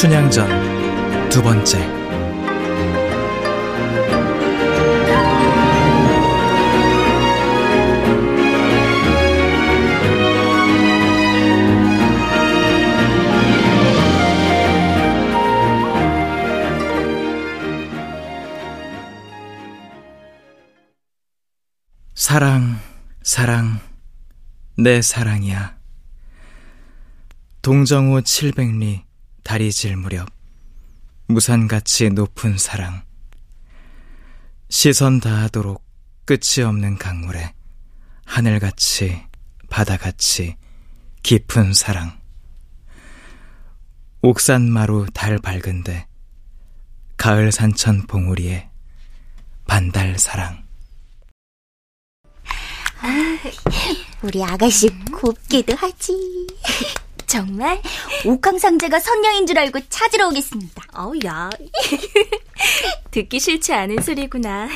[0.00, 1.78] 춘향전 두 번째
[22.14, 22.78] 사랑,
[23.22, 23.80] 사랑,
[24.78, 25.76] 내 사랑이야.
[27.60, 29.09] 동정호 700리
[29.42, 30.28] 다리질 무렵
[31.26, 33.02] 무산같이 높은 사랑.
[34.68, 35.84] 시선 다하도록
[36.24, 37.54] 끝이 없는 강물에
[38.24, 39.22] 하늘같이
[39.68, 40.56] 바다같이
[41.22, 42.18] 깊은 사랑.
[44.22, 46.06] 옥산마루 달 밝은데
[47.16, 48.68] 가을 산천 봉우리에
[49.66, 50.64] 반달 사랑.
[53.02, 53.38] 아,
[54.22, 56.46] 우리 아가씨 곱기도 하지
[57.30, 57.80] 정말?
[58.24, 60.82] 옥황상제가 선녀인 줄 알고 찾으러 오겠습니다.
[60.94, 61.48] 어우야.
[63.12, 64.68] 듣기 싫지 않은 소리구나.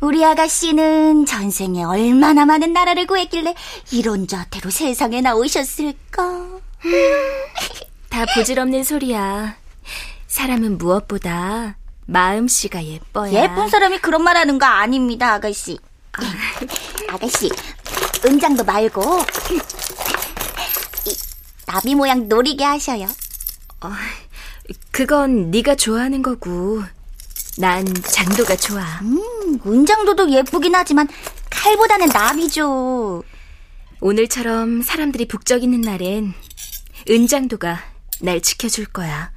[0.00, 3.54] 우리 아가씨는 전생에 얼마나 많은 나라를 구했길래
[3.90, 6.22] 이런 자태로 세상에 나오셨을까?
[8.10, 9.56] 다 부질없는 소리야.
[10.26, 13.32] 사람은 무엇보다 마음씨가 예뻐야.
[13.32, 15.78] 예쁜 사람이 그런 말 하는 거 아닙니다, 아가씨.
[16.12, 16.20] 아.
[17.14, 17.48] 아가씨,
[18.26, 19.24] 은장도 말고
[21.72, 23.06] 나비 모양 노리게 하셔요.
[23.80, 23.90] 어,
[24.90, 26.82] 그건 네가 좋아하는 거고
[27.56, 28.82] 난 장도가 좋아.
[29.00, 31.08] 음, 은장도도 예쁘긴 하지만
[31.48, 33.22] 칼보다는 나비죠.
[34.00, 36.34] 오늘처럼 사람들이 북적 있는 날엔
[37.08, 37.82] 은장도가
[38.20, 39.32] 날 지켜줄 거야.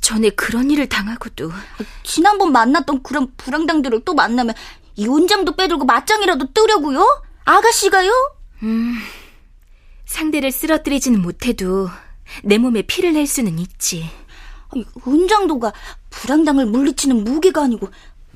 [0.00, 1.52] 전에 그런 일을 당하고도.
[2.02, 4.54] 지난번 만났던 그런 불황당들을 또 만나면
[4.96, 7.22] 이 은장도 빼들고 맞짱이라도 뜨려고요?
[7.44, 8.10] 아가씨가요?
[8.62, 8.98] 음,
[10.10, 11.88] 상대를 쓰러뜨리지는 못해도
[12.42, 14.10] 내 몸에 피를 낼 수는 있지.
[15.06, 15.72] 은장도가
[16.10, 17.88] 불황당을 물리치는 무기가 아니고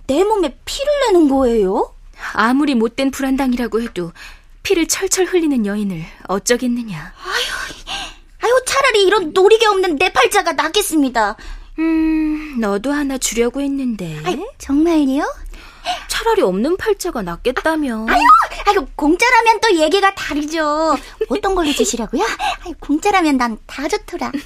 [0.06, 1.92] 내 몸에 피를 내는 거예요?
[2.32, 4.12] 아무리 못된 불안당이라고 해도
[4.62, 6.96] 피를 철철 흘리는 여인을 어쩌겠느냐.
[6.96, 7.84] 아유,
[8.40, 11.36] 아유 차라리 이런 노리개 없는 내 팔자가 낫겠습니다.
[11.80, 14.16] 음, 너도 하나 주려고 했는데.
[14.24, 15.24] 아유, 정말요?
[16.08, 18.06] 차라리 없는 팔자가 낫겠다며.
[18.08, 18.22] 아유,
[18.66, 20.96] 아유, 공짜라면 또 얘기가 다르죠.
[21.28, 22.22] 어떤 걸로 주시라고요?
[22.64, 24.32] 아유, 공짜라면 난 다 좋더라.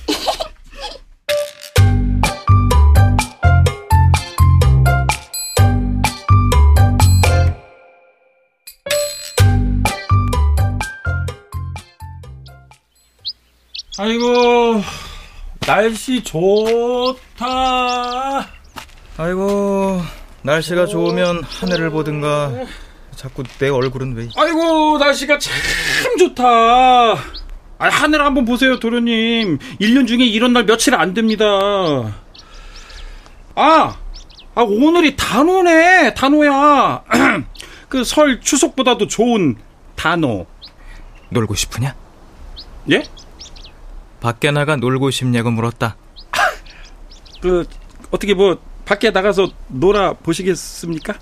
[13.99, 14.83] 아이고,
[15.61, 17.49] 날씨 좋다.
[19.17, 20.01] 아이고,
[20.43, 22.53] 날씨가 좋으면 하늘을 보든가.
[23.17, 25.53] 자꾸 내 얼굴은 왜 아이고 날씨가 참
[26.19, 26.45] 좋다.
[27.81, 29.59] 아, 하늘 한번 보세요 도련님.
[29.81, 31.45] 1년 중에 이런 날 며칠 안 됩니다.
[33.55, 33.97] 아,
[34.55, 37.03] 아 오늘이 단오네 단오야.
[37.89, 39.57] 그 설 추석보다도 좋은
[39.97, 40.47] 단오.
[41.31, 41.95] 놀고 싶으냐?
[42.91, 43.03] 예?
[44.21, 45.97] 밖에 나가 놀고 싶냐고 물었다.
[47.41, 47.67] 그
[48.11, 51.13] 어떻게 뭐 밖에 나가서 놀아 보시겠습니까?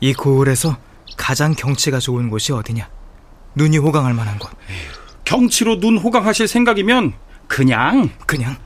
[0.00, 0.76] 이 고을에서
[1.16, 2.88] 가장 경치가 좋은 곳이 어디냐?
[3.54, 4.50] 눈이 호강할 만한 곳.
[5.24, 7.12] 경치로 눈 호강하실 생각이면
[7.46, 8.56] 그냥 그냥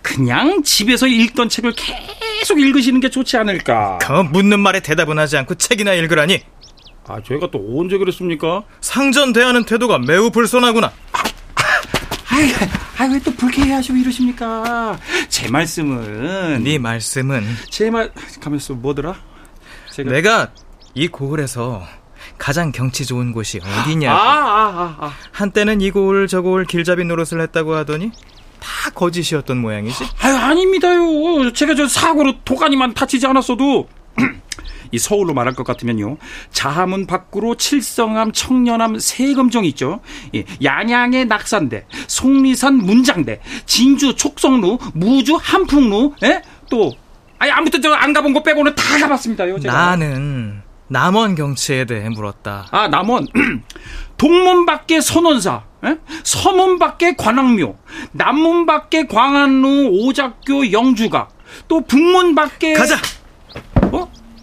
[0.00, 3.98] 그냥 집에서 읽던 책을 계속 읽으시는 게 좋지 않을까?
[3.98, 6.40] 그 묻는 말에 대답은 하지 않고 책이나 읽으라니.
[7.06, 8.62] 아, 제가 또 언제 그랬습니까?
[8.80, 10.90] 상전 대하는 태도가 매우 불손하구나.
[11.12, 11.22] 아,
[12.32, 12.50] 아이,
[12.98, 14.98] 아, 왜또 불쾌해 하시고 이러십니까?
[15.28, 16.64] 제 말씀은.
[16.64, 17.44] 네 말씀은.
[17.70, 19.14] 제 말, 가만있어, 뭐더라?
[19.90, 20.10] 제가.
[20.10, 20.50] 내가
[20.94, 21.86] 이 고을에서
[22.38, 24.18] 가장 경치 좋은 곳이 어디냐고.
[24.18, 25.12] 아, 아, 아, 아.
[25.32, 28.10] 한때는 이 고을 저 고을 길잡이 노릇을 했다고 하더니
[28.58, 30.04] 다 거짓이었던 모양이지.
[30.20, 31.52] 아유, 아닙니다요.
[31.52, 33.88] 제가 저 사고로 도가니만 다치지 않았어도
[34.92, 36.18] 이 서울로 말할 것 같으면요.
[36.52, 40.00] 자하문 밖으로 칠성암, 청년암, 세금정 있죠.
[40.34, 46.42] 예, 양양의 낙산대, 속리산 문장대, 진주 촉성루, 무주 한풍루, 예?
[46.70, 46.92] 또
[47.38, 49.58] 아니 아무튼 저 안 가본 곳 빼고는 다 가봤습니다요.
[49.60, 49.72] 제가.
[49.74, 52.68] 나는 남원 경치에 대해 물었다.
[52.70, 53.26] 아 남원
[54.18, 55.96] 동문 밖에 선원사, 예?
[56.22, 57.76] 서문 밖에 관악묘,
[58.12, 61.30] 남문 밖에 광안루, 오작교, 영주각,
[61.66, 62.96] 또 북문 밖에 가자.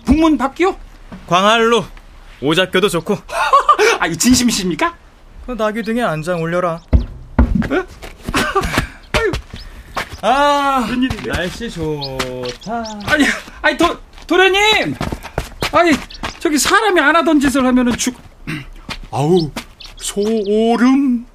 [0.09, 0.11] 어?
[0.11, 0.75] 북문 밖이요?
[1.27, 1.85] 광활로
[2.41, 3.15] 오작교도 좋고
[3.99, 4.95] 아, 이 진심이십니까?
[5.45, 6.81] 그 나귀 등에 안장 올려라.
[10.21, 10.85] 아,
[11.25, 12.83] 날씨 좋다.
[13.05, 13.25] 아니,
[13.61, 13.97] 아니, 도,
[14.27, 14.95] 도련님!
[15.71, 15.91] 아니,
[16.39, 18.15] 저기 사람이 안 하던 짓을 하면은 죽,
[19.11, 19.49] 아우,
[19.95, 21.25] 소름.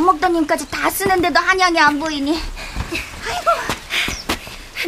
[0.00, 2.40] 젖먹다님까지 다 쓰는데도 한양이 안 보이니.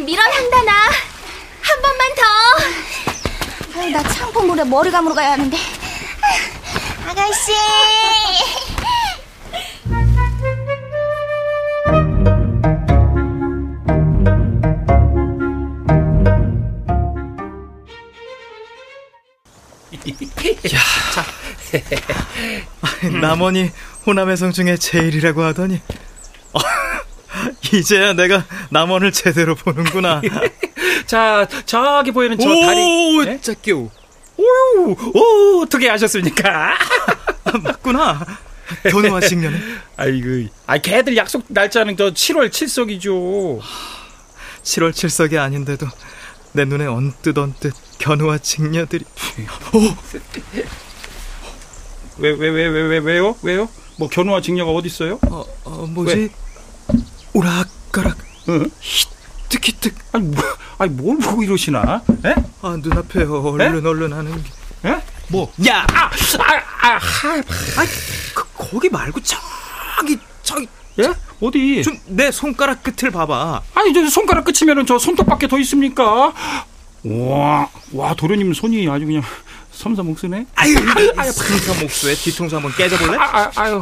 [0.01, 0.71] 밀어 향단아.
[1.61, 3.79] 한 번만 더.
[3.79, 5.55] 아유, 나 창포물에 머리 감으러 가야 하는데.
[7.07, 7.53] 아가씨.
[23.21, 23.71] 남원이
[24.05, 25.81] 호남의 성 중에 제일이라고 하더니
[26.53, 26.59] 어,
[27.73, 30.21] 이제야 내가 남원을 제대로 보는구나.
[31.05, 32.79] 자, 저기 보이는 저 다리.
[32.81, 33.39] 오, 네?
[33.41, 33.91] 짝교.
[34.37, 36.73] 오, 오, 어떻게 아셨습니까?
[37.63, 38.25] 맞구나.
[38.89, 39.59] 견우와 직녀는
[39.97, 43.59] 아이고, 아, 걔들 약속 날짜는 저 7월 7석이죠.
[44.63, 45.85] 7월 7석이 아닌데도
[46.53, 49.03] 내 눈에 언뜻 언뜻 견우와 직녀들이
[52.17, 53.35] 왜, 왜, 왜, 왜, 왜, 왜요?
[53.41, 53.69] 왜요?
[53.97, 55.19] 뭐 견우와 직녀가 어디 있어요?
[55.29, 56.29] 어, 어 뭐지?
[57.33, 58.17] 오락가락
[58.49, 58.69] 응?
[58.79, 60.43] 히뜩히뜩 아니, 뭐,
[60.77, 62.01] 아니 뭘 보고 이러시나?
[62.25, 62.33] 에?
[62.61, 65.01] 아 눈앞에 얼른 얼른 하는 게 에?
[65.29, 65.51] 뭐?
[65.67, 67.85] 야, 아, 아, 아, 하, 아,
[68.35, 70.67] 그, 거기 말고 저기 저기
[70.99, 71.13] 예?
[71.41, 71.81] 어디?
[71.81, 73.61] 좀 내 손가락 끝을 봐봐.
[73.73, 76.33] 아니, 저 손가락 끝이면은 저 손톱밖에 더 있습니까?
[77.05, 79.23] 와, 와, 도련님 손이 아주 그냥
[79.73, 80.45] 섬사목 쓰네?
[80.55, 80.75] 아유,
[81.17, 83.17] 아유, 풍사 목수에 뒤통수 한번 깨져볼래?
[83.17, 83.81] 아, 아, 아유.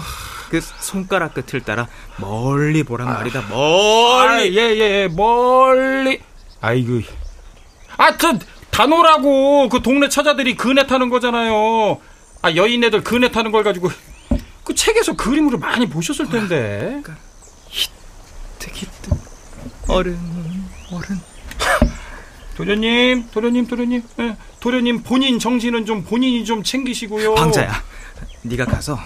[0.49, 3.39] 그 손가락 끝을 따라 멀리 보란 말이다.
[3.39, 4.57] 아, 멀리.
[4.57, 6.21] 예, 예, 예, 멀리.
[6.59, 7.01] 아이고.
[7.97, 8.37] 아, 저,
[8.69, 11.99] 단호라고 그 동네 처자들이 그네 타는 거잖아요.
[12.41, 13.91] 아, 여인애들 그네 타는 걸 가지고.
[14.63, 17.01] 그 책에서 그림으로 많이 보셨을 텐데.
[18.59, 19.17] 특히 또
[19.87, 20.17] 어른
[20.91, 21.30] 어른.
[22.55, 24.03] 도련님, 도련님, 도련님.
[24.19, 27.35] 예, 도련님 본인 정신은 좀 본인이 좀 챙기시고요.
[27.35, 27.71] 방자야,
[28.43, 28.99] 네가 가서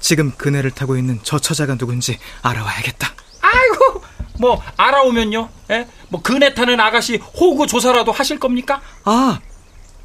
[0.00, 3.08] 지금 그네를 타고 있는 저 처자가 누군지 알아와야겠다.
[3.42, 4.02] 아이고,
[4.38, 5.48] 뭐 알아오면요.
[5.70, 5.88] 예?
[6.08, 8.80] 뭐 그네 타는 아가씨 호구 조사라도 하실 겁니까?
[9.04, 9.38] 아,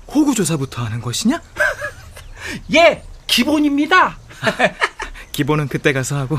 [0.08, 1.42] 호구 조사부터 하는 것이냐?
[2.76, 4.18] 예, 기본입니다.
[5.32, 6.38] 기본은 그때 가서 하고.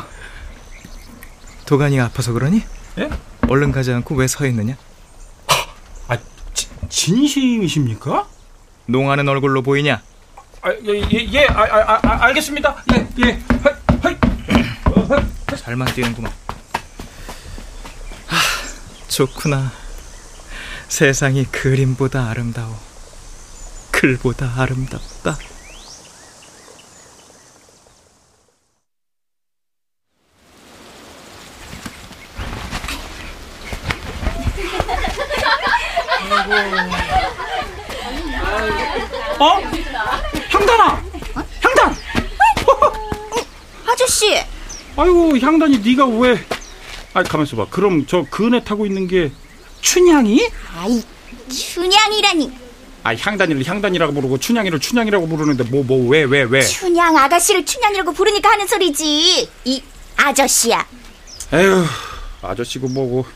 [1.67, 2.63] 도가니가 아파서 그러니?
[2.99, 3.11] 예?
[3.49, 4.77] 얼른 가지 않고 왜 서 있느냐?
[6.87, 8.29] 아, 지, 진심이십니까?
[8.87, 10.01] 농하는 얼굴로 보이냐?
[10.63, 12.85] 아, 예, 예, 예, 아, 아, 아, 아, 알겠습니다.
[12.95, 13.43] 예, 예.
[15.57, 16.33] 잘만 뛰는구만.
[18.27, 18.37] 하,
[19.09, 19.73] 좋구나.
[20.89, 22.79] 세상이 그림보다 아름다워.
[23.91, 25.37] 글보다 아름답다.
[39.39, 39.61] 어?
[40.49, 41.03] 향단아!
[41.61, 41.97] 향단!
[43.87, 44.39] 아저씨.
[44.97, 46.39] 아이고, 향단이 네가 왜...
[47.15, 47.67] 아, 가만 있어봐.
[47.71, 49.33] 그럼 저 그네 타고 있는 게
[49.81, 50.49] 춘향이?
[50.77, 51.03] 아이,
[51.49, 52.53] 춘향이라니.
[53.03, 56.61] 아, 향단이를 향단이라고 부르고 춘향이를 춘향이라고 부르는데 뭐, 뭐, 왜, 왜, 왜?
[56.61, 59.49] 춘향 아가씨를 춘향이라고 부르니까 하는 소리지.
[59.65, 59.83] 이
[60.17, 60.87] 아저씨야.
[61.53, 61.85] 에휴,
[62.43, 63.27] 아저씨고 뭐고.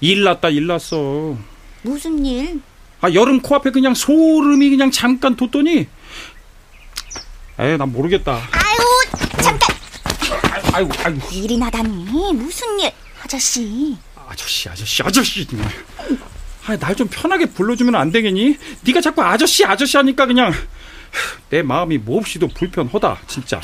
[0.00, 1.36] 일 났다, 일 났어.
[1.82, 2.60] 무슨 일?
[3.00, 5.86] 아, 여름 코앞에 그냥 소름이 그냥 잠깐 돋더니,
[7.60, 8.34] 에이, 난 모르겠다.
[8.52, 9.76] 아유, 잠깐.
[10.72, 11.28] 아이고, 아이고.
[11.32, 12.32] 일이 나다니.
[12.34, 12.92] 무슨 일?
[13.22, 13.96] 아저씨.
[14.28, 15.46] 아저씨, 아저씨, 아저씨.
[15.46, 15.68] 정말.
[16.66, 18.58] 아, 날좀 편하게 불러주면 안 되겠니?
[18.82, 20.52] 네가 자꾸 아저씨, 아저씨 하니까 그냥
[21.48, 23.60] 내 마음이 몹시도 불편하다, 진짜.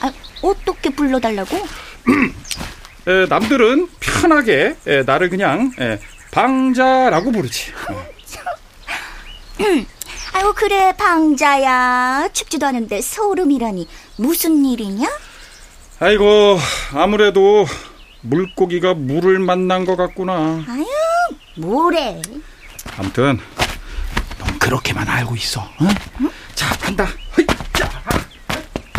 [0.00, 1.56] 아, 어떻게 불러달라고?
[3.08, 5.98] 에, 남들은 편하게 에, 나를 그냥 에,
[6.30, 7.72] 방자라고 부르지.
[10.32, 12.28] 아유, 그래, 방자야.
[12.32, 13.88] 춥지도 않은데 소름이라니.
[14.16, 15.08] 무슨 일이냐?
[15.98, 16.58] 아이고,
[16.94, 17.66] 아무래도
[18.22, 20.64] 물고기가 물을 만난 것 같구나.
[20.68, 20.86] 아유,
[21.56, 22.22] 뭐래.
[22.96, 23.38] 아무튼
[24.38, 25.68] 넌 그렇게만 알고 있어.
[25.82, 25.88] 응?
[26.54, 27.06] 자, 간다.
[27.36, 27.90] 허이, 자.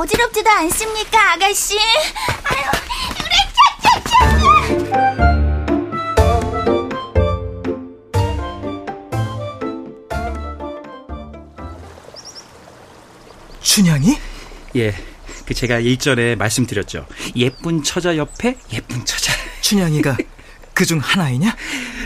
[0.08, 1.78] 지럽지도 않습니까, 아가씨?
[1.78, 2.72] 아유,
[3.18, 3.36] 그래,
[3.82, 5.30] 차차차!
[13.62, 14.18] 춘향이?
[14.76, 14.96] 예,
[15.46, 17.06] 그 제가 일전에 말씀드렸죠.
[17.36, 19.34] 예쁜 처자 옆에 예쁜 처자.
[19.62, 20.18] 춘향이가
[20.74, 21.56] 그 중 하나이냐?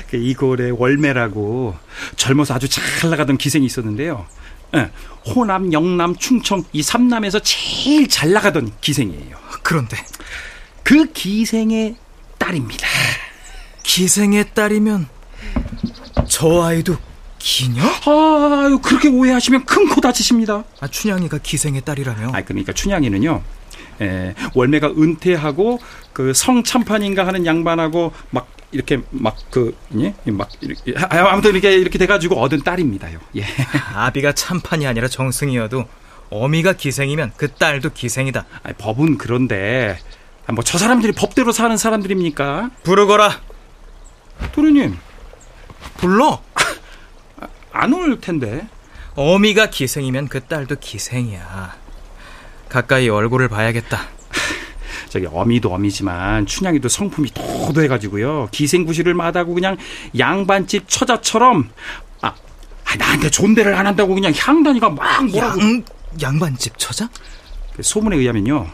[0.10, 1.76] 그 이골의 월매라고
[2.16, 4.26] 젊어서 아주 잘 나가던 기생이 있었는데요.
[4.76, 4.90] 예,
[5.26, 9.38] 호남, 영남, 충청 이 삼남에서 제일 잘 나가던 기생이에요.
[9.62, 9.98] 그런데
[10.84, 11.96] 그 기생의
[12.38, 12.88] 딸입니다.
[13.84, 15.08] 기생의 딸이면
[16.28, 16.98] 저 아이도
[17.40, 17.84] 기녀?
[17.84, 20.64] 아유, 그렇게 오해하시면 큰 코 다치십니다.
[20.80, 22.32] 아, 춘향이가 기생의 딸이라며?
[22.34, 23.42] 아, 그러니까 춘향이는요.
[24.02, 25.80] 에, 월매가 은퇴하고
[26.14, 30.14] 그 성참판인가 하는 양반하고 막 이렇게 막그 예?
[30.26, 33.20] 막 이렇게 아, 아무튼 이렇게 이렇게 돼가지고 얻은 딸입니다요.
[33.38, 33.46] 예.
[33.96, 35.86] 아비가 참판이 아니라 정승이어도
[36.30, 38.46] 어미가 기생이면 그 딸도 기생이다.
[38.64, 39.98] 아니, 법은 그런데
[40.52, 42.72] 뭐 저 사람들이 법대로 사는 사람들입니까?
[42.84, 43.40] 부르거라.
[44.52, 44.98] 도련님
[45.98, 46.42] 불러.
[47.72, 48.68] 안 올 텐데.
[49.16, 51.76] 어미가 기생이면 그 딸도 기생이야.
[52.70, 54.08] 가까이 얼굴을 봐야겠다.
[55.10, 58.50] 저기 어미도 어미지만 춘향이도 성품이 도도해가지고요.
[58.52, 59.78] 기생구실을 마다고 그냥
[60.18, 61.70] 양반집 처자처럼
[62.22, 62.34] 아,
[62.86, 65.84] 아, 나한테 존대를 안 한다고 그냥 향단이가 막 뭐라고 양
[66.22, 67.10] 양반집 처자?
[67.76, 68.68] 그 소문에 의하면요.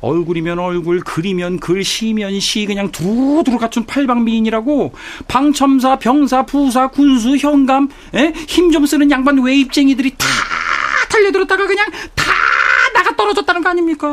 [0.00, 4.92] 얼굴이면 얼굴, 글이면 글, 시면 시, 그냥 두루두루 갖춘 팔방미인이라고
[5.28, 7.88] 방첨사, 병사, 부사, 군수, 현감,
[8.46, 10.26] 힘 좀 쓰는 양반 외입쟁이들이 다
[11.08, 12.24] 달려들었다가 그냥 다
[12.92, 14.08] 나가 떨어졌다는 거 아닙니까?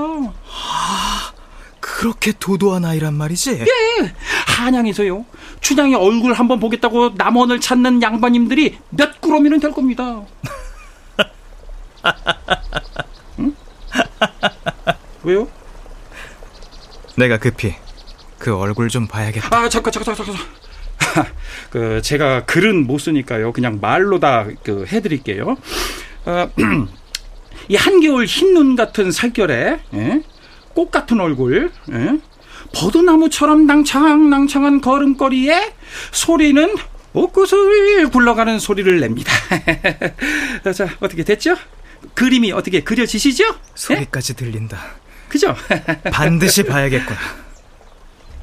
[2.02, 3.60] 그렇게 도도한 아이란 말이지?
[3.60, 4.14] 예,
[4.48, 5.24] 한양에서요.
[5.60, 10.24] 춘향의 얼굴 한번 보겠다고 남원을 찾는 양반님들이 몇 구러미는 될 겁니다.
[13.38, 13.56] 응?
[15.22, 15.48] 왜요?
[17.18, 17.76] 내가 급히
[18.40, 19.56] 그 얼굴 좀 봐야겠다.
[19.56, 21.26] 아 잠깐 잠깐 잠깐 잠깐.
[21.70, 23.52] 그 제가 글은 못 쓰니까요.
[23.54, 25.56] 그냥 말로 다 그 해드릴게요.
[26.26, 26.50] 어,
[27.70, 30.22] 이 한겨울 흰 눈 같은 살결에 예?
[30.74, 32.18] 꽃 같은 얼굴, 예?
[32.74, 35.74] 버드나무처럼 낭창낭창한 걸음걸이에
[36.12, 36.76] 소리는
[37.14, 39.32] 옥구슬 굴러가는 소리를 냅니다.
[40.74, 41.56] 자 어떻게 됐죠?
[42.14, 43.44] 그림이 어떻게 그려지시죠?
[43.44, 43.50] 예?
[43.76, 44.80] 소리까지 들린다.
[45.28, 45.56] 그죠?
[46.12, 47.20] 반드시 봐야겠구나.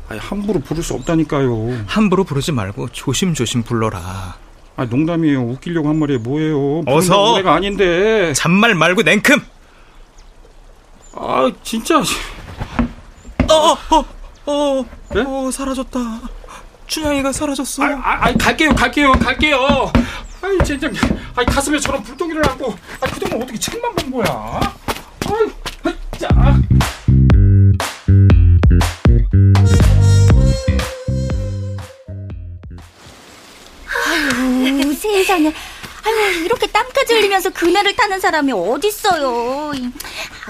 [0.08, 1.84] 아니, 함부로 부를 수 없다니까요.
[1.86, 4.36] 함부로 부르지 말고 조심조심 불러라.
[4.76, 5.42] 아 농담이에요.
[5.42, 6.20] 웃기려고 한 말이에요.
[6.20, 6.82] 뭐예요?
[6.86, 7.32] 어서!
[7.32, 8.32] 노래가 아닌데.
[8.34, 9.40] 잔말 말고 냉큼.
[11.20, 11.98] 아 진짜.
[11.98, 14.04] 어, 어,
[14.46, 15.24] 어, 네?
[15.26, 15.98] 어, 사라졌다.
[16.86, 17.82] 춘향이가 사라졌어.
[17.82, 19.92] 아, 아, 아 갈게요, 갈게요, 갈게요.
[20.40, 20.88] 아이 진짜.
[21.34, 22.72] 아 가슴에 저런 불덩이를 안고.
[23.00, 24.60] 아 그동안 어떻게 책만 본 거야?
[25.26, 25.50] 아유,
[26.18, 26.28] 자.
[34.06, 35.52] 아유, 세상에.
[36.04, 39.72] 아유, 이렇게 땀까지 흘리면서 그네를 타는 사람이 어딨어요.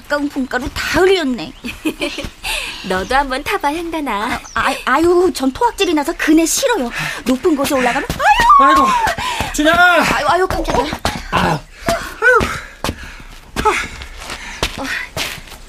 [0.09, 1.53] 이 아까운 붕가루 다 흘렸네.
[2.89, 4.41] 너도 한번 타봐, 향단아.
[4.55, 6.91] 아, 아 유, 전 토악질이 나서 그네 싫어요.
[7.27, 8.09] 높은 곳에 올라가면,
[8.61, 8.87] 아유, 아이고,
[9.55, 10.03] 준영아.
[10.15, 10.91] 아유, 아유, 깜짝이야.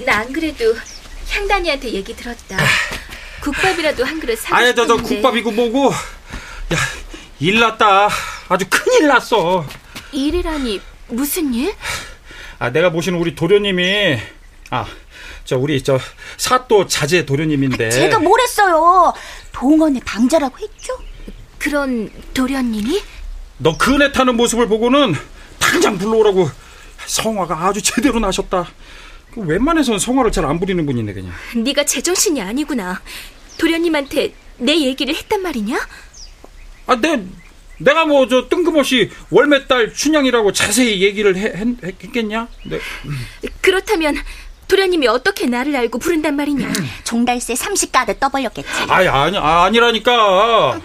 [0.05, 0.73] 나안 그래도
[1.29, 2.57] 향단이한테 얘기 들었다.
[3.41, 5.15] 국밥이라도 한 그릇 사고 아니 저저 싶었는데.
[5.15, 5.91] 국밥이고 뭐고.
[5.91, 6.77] 야,
[7.41, 8.09] 일 났다.
[8.47, 9.65] 아주 큰일 났어.
[10.13, 11.75] 일이라니 무슨 일?
[12.59, 14.17] 아, 내가 모시는 우리 도련님이
[14.71, 14.85] 아,
[15.45, 15.97] 저 우리 저
[16.37, 17.89] 사또 자제 도련님인데.
[17.89, 19.13] 제가 뭘 했어요?
[19.53, 20.93] 동원의 방자라고 했죠?
[21.57, 23.01] 그런 도련님이?
[23.57, 25.15] 너 그네 타는 모습을 보고는
[25.57, 26.49] 당장 불러오라고
[27.05, 28.67] 성화가 아주 제대로 나셨다.
[29.33, 31.31] 그 웬만해서는 성화를 잘 안 부리는 분이네 그냥.
[31.55, 33.01] 네가 제정신이 아니구나.
[33.57, 35.79] 도련님한테 내 얘기를 했단 말이냐?
[36.87, 37.21] 아, 내
[37.79, 42.47] 내가 뭐 저 뜬금없이 월매딸 춘향이라고 자세히 얘기를 해, 했, 했겠냐?
[42.65, 42.79] 네.
[43.61, 44.15] 그렇다면
[44.67, 46.71] 도련님이 어떻게 나를 알고 부른단 말이냐?
[47.03, 48.67] 종달새 30가드 떠벌렸겠지.
[48.87, 50.79] 아니 아니 아, 아니라니까.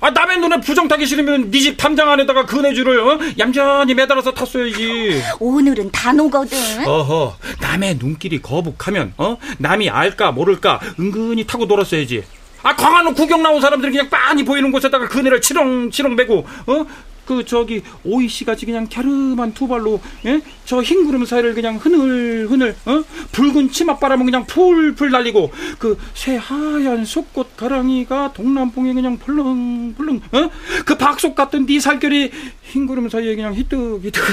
[0.00, 3.18] 아 남의 눈에 부정 타기 싫으면 네 집 담장 안에다가 그네줄을 어?
[3.38, 5.22] 얌전히 매달아서 탔어야지.
[5.40, 6.86] 오늘은 단오거든.
[6.86, 12.22] 어허 남의 눈길이 거북하면 어 남이 알까 모를까 은근히 타고 놀았어야지.
[12.62, 16.86] 아 광화문 구경 나온 사람들이 그냥 빤히 보이는 곳에다가 그네를 치렁치렁 매고 어
[17.28, 20.40] 그 저기 오이 씨가지 그냥 갸름한 두 발로 예?
[20.64, 23.04] 저 흰 구름 사이를 그냥 흐늘흐늘 어?
[23.32, 30.50] 붉은 치맛바람은 그냥 풀풀 날리고 그 새하얀 속꽃 가랑이가 동남풍에 그냥 벌렁벌렁 어?
[30.86, 32.30] 그 박속 같은 네 살결이
[32.62, 34.24] 흰 구름 사이에 그냥 히뜩히뜩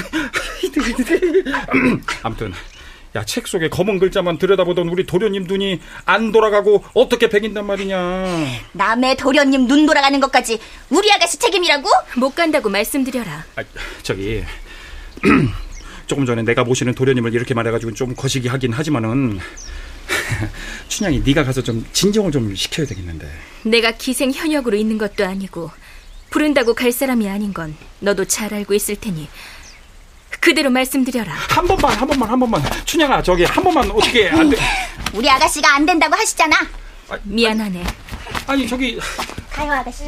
[0.62, 1.44] 히뜩히뜩
[2.24, 2.54] 아무튼
[3.16, 7.96] 야, 책 속에 검은 글자만 들여다보던 우리 도련님 눈이 안 돌아가고 어떻게 배긴단 말이냐.
[8.72, 11.88] 남의 도련님 눈 돌아가는 것까지 우리 아가씨 책임이라고?
[12.18, 13.44] 못 간다고 말씀드려라.
[13.56, 13.64] 아,
[14.02, 14.44] 저기
[16.06, 19.40] 조금 전에 내가 모시는 도련님을 이렇게 말해가지고 좀 거시기 하긴 하지만은
[20.88, 23.26] 춘향이 네가 가서 좀 진정을 좀 시켜야 되겠는데.
[23.62, 25.70] 내가 기생 현역으로 있는 것도 아니고
[26.28, 29.26] 부른다고 갈 사람이 아닌 건 너도 잘 알고 있을 테니
[30.46, 31.32] 그대로 말씀드려라.
[31.32, 32.62] 한 번만, 한 번만, 한 번만.
[32.84, 34.56] 춘향아, 저기 한 번만 어떻게 안 돼?
[35.12, 36.56] 우리 아가씨가 안 된다고 하시잖아.
[37.24, 37.82] 미안하네.
[38.46, 38.96] 아니 저기
[39.50, 40.04] 가요 아가씨.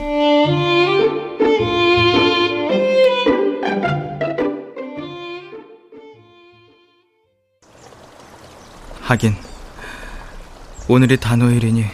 [9.01, 9.35] 하긴
[10.87, 11.85] 오늘이 단오일이니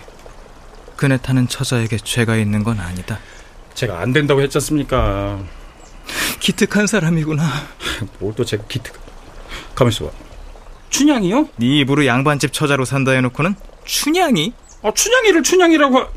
[0.97, 3.19] 그네 타는 처자에게 죄가 있는 건 아니다.
[3.73, 5.43] 제가 안 된다고 했지 않습니까?
[6.49, 7.43] 기특한 사람이구나.
[8.19, 8.93] 뭘 또 제가 기특.
[9.75, 10.11] 가만있어 봐.
[10.91, 11.49] 춘향이요?
[11.57, 13.55] 네 입으로 양반집 처자로 산다 해놓고는
[13.87, 14.53] 춘향이?
[14.83, 16.09] 아, 춘향이를 춘향이라고 하...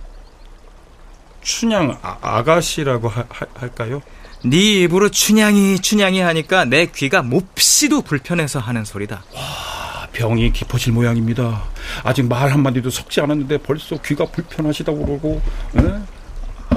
[1.41, 4.01] 춘향 아, 아가씨라고 하, 하, 할까요?
[4.43, 9.23] 네 입으로 춘향이 춘향이 하니까 내 귀가 몹시도 불편해서 하는 소리다.
[9.33, 11.63] 아, 병이 깊어질 모양입니다.
[12.03, 15.41] 아직 말 한마디도 섞지 않았는데 벌써 귀가 불편하시다고 그러고
[15.77, 15.81] 에?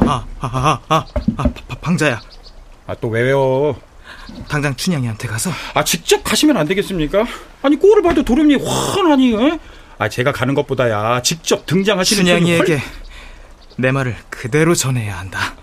[0.07, 2.21] 아, 아, 아, 아, 아, 바- 방자야.
[2.91, 3.81] 아, 또 왜 외워?
[4.49, 7.25] 당장 춘향이한테 가서 아, 직접 가시면 안 되겠습니까?
[7.63, 9.59] 아니, 꼴을 봐도 도련이 환하니, 에?
[9.99, 12.83] 아, 제가 가는 것보다야 직접 등장하시는 춘향이에게 훨-
[13.77, 15.55] 내 말을 그대로 전해야 한다.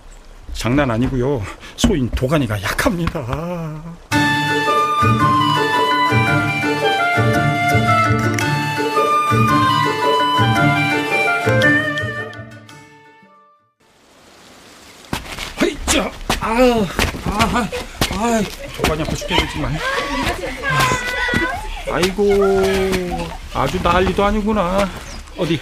[0.53, 1.43] 장난 아니고요.
[1.75, 3.83] 소인 도가니가 약합니다.
[15.61, 16.85] 헤이자, 아우,
[17.53, 17.67] 아,
[18.11, 18.41] 아,
[18.75, 19.77] 도가니 아파 죽겠지만.
[21.91, 24.89] 아이고, 아주 난리도 아니구나.
[25.37, 25.59] 어디?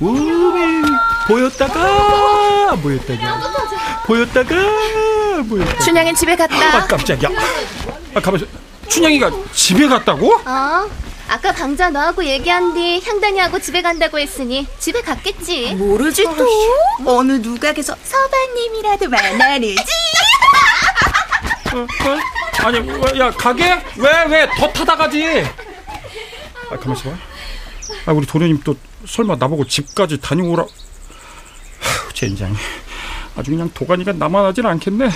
[0.00, 0.82] 우메
[1.26, 3.40] 보였다가 보였다가
[4.06, 4.54] 보였다가
[5.48, 6.86] 보였다가 춘향은 집에 아 갔다.
[6.86, 7.28] 깜짝이야
[8.14, 8.46] 아 가만있어
[8.88, 10.34] 춘향이가 집에 갔다고?
[10.34, 10.88] 어?
[11.28, 15.74] 아까 방자 너하고 얘기한 뒤 향단이하고 집에 간다고 했으니 집에 갔겠지.
[15.74, 16.46] 모르지 또.
[17.04, 19.76] 어느 누각에서 서방님이라도 만나르지.
[21.74, 22.66] 어, 어?
[22.66, 23.64] 아니 왜, 야 가게?
[23.96, 24.48] 왜 왜?
[24.58, 25.24] 더 타다 가지.
[26.70, 27.16] 아 가만 있어 봐.
[28.06, 28.76] 아, 우리 도련님 또
[29.06, 30.62] 설마 나보고 집까지 다녀오라.
[30.62, 32.54] 아휴 젠장
[33.36, 35.10] 아주 그냥 도가니가 남아나질 않겠네.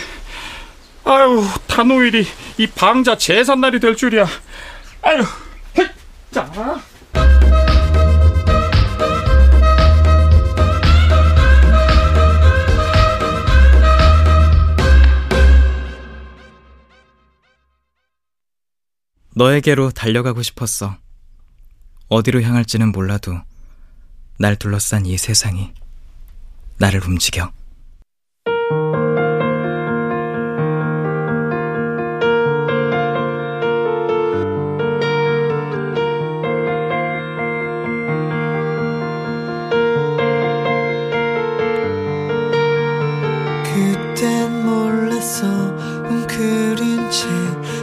[1.04, 2.26] 아유 단오일이
[2.58, 4.26] 이 방자 제삿날이 될 줄이야.
[5.02, 5.24] 아유
[5.78, 5.90] 헷,
[6.30, 6.50] 자
[19.40, 20.98] 너에게로 달려가고 싶었어.
[22.08, 23.40] 어디로 향할지는 몰라도
[24.38, 25.72] 날 둘러싼 이 세상이
[26.76, 27.50] 나를 움직여.
[46.08, 47.26] 웅크린 채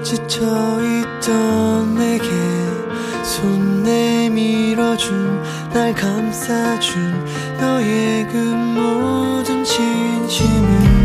[0.03, 2.27] 지쳐있던 내게
[3.23, 7.25] 손 내밀어준 날 감싸준
[7.59, 10.96] 너의 그 모든 진심을